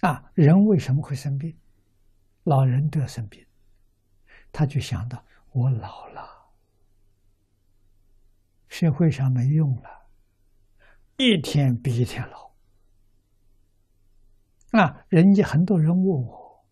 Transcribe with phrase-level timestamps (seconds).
[0.00, 1.56] 啊，人为什么会生病？
[2.44, 3.46] 老人都要生病，
[4.50, 6.26] 他就想到我老了，
[8.68, 10.06] 社会上没用了，
[11.18, 12.50] 一天比一天老。
[14.70, 16.64] 啊，人家很多人问我，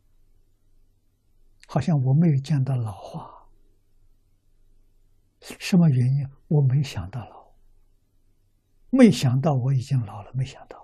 [1.67, 3.49] 好像我没有见到老化，
[5.41, 6.27] 什么原因？
[6.47, 7.53] 我没想到老，
[8.89, 10.78] 没想到我已经老了，没想到，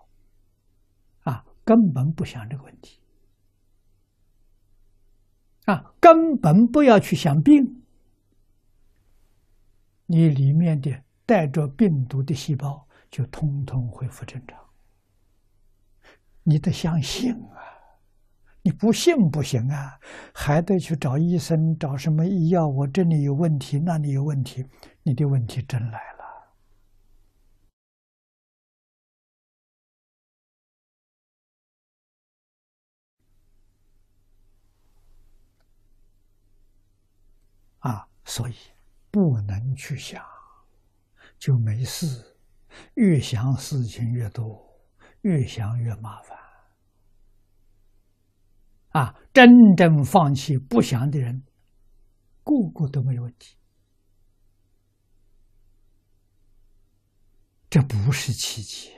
[1.65, 3.00] 根本不想这个问题。
[5.64, 7.82] 啊，根本不要去想病，
[10.05, 14.58] 你里面的带着病毒的细胞就通通恢复正常。
[16.43, 17.57] 你得相信啊，
[18.61, 19.99] 你不信不行啊，
[20.35, 22.69] 还得去找医生，找什么医药？
[22.69, 24.67] 我这里有问题，那里有问题，
[25.03, 26.14] 你的问题真来了。
[37.84, 38.54] 啊，所以
[39.10, 40.24] 不能去想，
[41.38, 42.38] 就没事。
[42.94, 44.80] 越想事情越多，
[45.20, 46.38] 越想越麻烦。
[48.88, 51.44] 啊，真正放弃不想的人，
[52.42, 53.58] 个个都没有问题。
[57.69, 58.92] 这不是奇迹，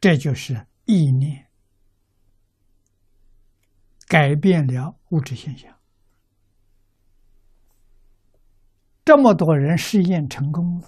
[0.00, 1.49] 这就是意念。
[4.10, 5.78] 改变了物质现象，
[9.04, 10.82] 这么多人试验成功，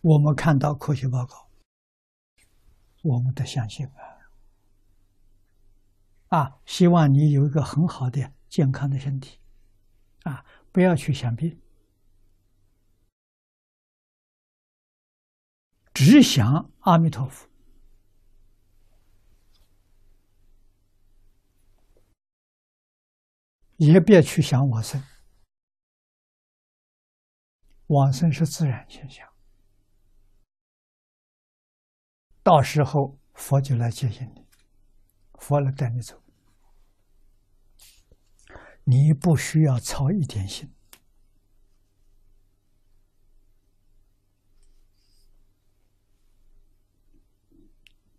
[0.00, 1.48] 我们看到科学报告，
[3.04, 4.02] 我们得相信啊！
[6.36, 9.38] 啊，希望你有一个很好的健康的身体，
[10.24, 11.60] 啊，不要去想病，
[15.94, 17.48] 只想阿弥陀佛。
[23.80, 25.02] 也别去想往生，
[27.86, 29.26] 往生是自然现象，
[32.42, 34.46] 到时候佛就来接引你，
[35.38, 36.22] 佛来带你走，
[38.84, 40.70] 你不需要操一点心，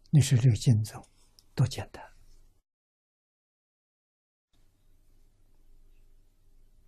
[0.09, 1.07] 你说这个经走
[1.53, 2.10] 多简单。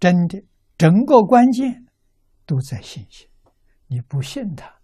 [0.04, 0.44] 真的，
[0.78, 1.88] 整个关键
[2.46, 3.26] 都在信心。
[3.88, 4.82] 你不信他，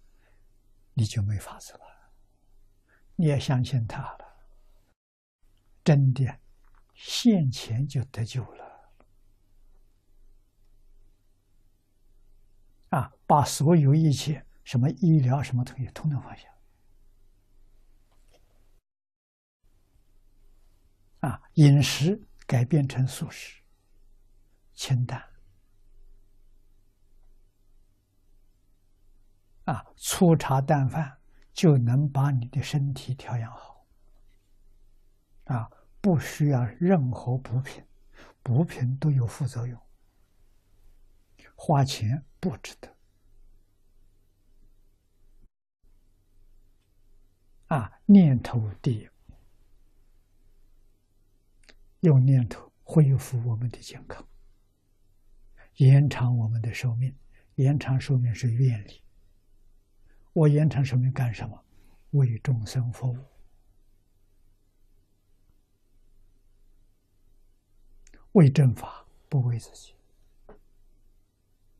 [0.94, 1.80] 你就没法子了。
[3.16, 4.46] 你也相信他了，
[5.84, 6.40] 真的，
[6.94, 8.94] 现前就得救了。
[12.88, 16.48] 啊，把所有一切什么医疗什么东西统统放下。
[21.20, 23.59] 啊，饮食改变成素食。
[24.80, 25.22] 清淡
[29.64, 31.18] 啊，粗茶淡饭
[31.52, 33.86] 就能把你的身体调养好
[35.44, 35.70] 啊，
[36.00, 37.84] 不需要任何补品，
[38.42, 39.78] 补品都有副作用，
[41.54, 42.96] 花钱不值得
[47.66, 48.00] 啊。
[48.06, 49.06] 念头第一，
[52.00, 54.26] 用念头恢复我们的健康。
[55.86, 57.16] 延长我们的寿命，
[57.54, 59.00] 延长寿命是愿力。
[60.34, 61.64] 我延长寿命干什么？
[62.10, 63.16] 为众生服务，
[68.32, 69.94] 为正法，不为自己。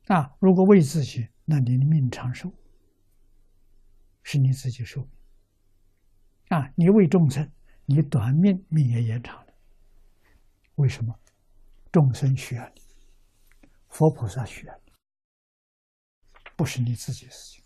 [0.06, 2.50] 啊，如果为自己，那你的命长寿，
[4.22, 5.11] 是你自己寿命。
[6.59, 7.53] 啊，你为众生，
[7.84, 9.53] 你短命，命也延长了。
[10.77, 11.15] 为什么？
[11.93, 12.81] 众生需要你。
[14.00, 14.75] 佛菩萨学，
[16.56, 17.62] 不是你自己的事情。